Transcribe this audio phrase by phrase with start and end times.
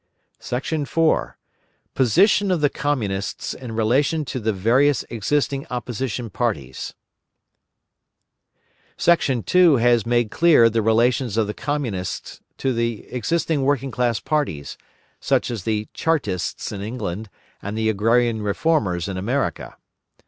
[0.39, 0.63] IV.
[1.93, 6.95] POSITION OF THE COMMUNISTS IN RELATION TO THE VARIOUS EXISTING OPPOSITION PARTIES
[8.97, 14.19] Section II has made clear the relations of the Communists to the existing working class
[14.19, 14.75] parties,
[15.19, 17.29] such as the Chartists in England
[17.61, 19.77] and the Agrarian Reformers in America.